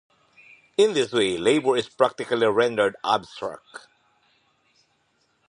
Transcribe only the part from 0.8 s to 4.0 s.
this way, labour is "practically" rendered abstract.